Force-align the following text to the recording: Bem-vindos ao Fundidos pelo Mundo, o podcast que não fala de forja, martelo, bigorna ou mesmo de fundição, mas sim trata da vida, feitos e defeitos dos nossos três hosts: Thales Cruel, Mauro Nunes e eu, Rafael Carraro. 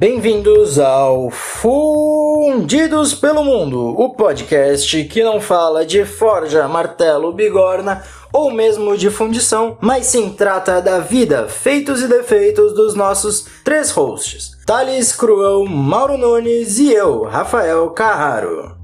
Bem-vindos 0.00 0.78
ao 0.78 1.28
Fundidos 1.28 3.12
pelo 3.12 3.44
Mundo, 3.44 3.94
o 4.00 4.08
podcast 4.14 5.04
que 5.04 5.22
não 5.22 5.42
fala 5.42 5.84
de 5.84 6.06
forja, 6.06 6.66
martelo, 6.66 7.30
bigorna 7.34 8.02
ou 8.32 8.50
mesmo 8.50 8.96
de 8.96 9.10
fundição, 9.10 9.76
mas 9.78 10.06
sim 10.06 10.30
trata 10.30 10.80
da 10.80 11.00
vida, 11.00 11.48
feitos 11.48 12.00
e 12.00 12.08
defeitos 12.08 12.72
dos 12.72 12.94
nossos 12.94 13.44
três 13.62 13.90
hosts: 13.90 14.56
Thales 14.64 15.14
Cruel, 15.14 15.66
Mauro 15.66 16.16
Nunes 16.16 16.78
e 16.78 16.94
eu, 16.94 17.24
Rafael 17.24 17.90
Carraro. 17.90 18.79